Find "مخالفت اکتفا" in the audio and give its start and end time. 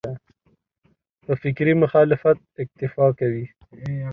1.83-3.07